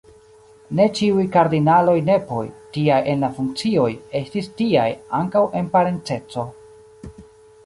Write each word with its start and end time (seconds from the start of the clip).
Ne 0.77 0.85
ĉiuj 0.99 1.25
kardinaloj 1.35 1.95
nepoj, 2.07 2.39
tiaj 2.77 2.97
en 3.13 3.21
la 3.27 3.31
funkcioj, 3.37 3.87
estis 4.21 4.51
tiaj 4.63 4.87
ankaŭ 5.23 5.45
en 5.61 5.71
parenceco. 5.79 6.49